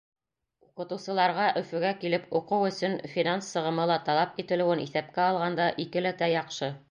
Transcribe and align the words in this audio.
Уҡытыусыларға 0.67 1.43
Өфөгә 1.61 1.91
килеп 2.03 2.25
уҡыу 2.39 2.69
өсөн 2.71 2.97
финанс 3.13 3.51
сығымы 3.57 3.85
ла 3.93 3.99
талап 4.09 4.41
ителеүен 4.45 4.83
иҫәпкә 4.89 5.27
алғанда, 5.29 5.71
икеләтә 5.87 6.35
яҡшы. 6.35 6.77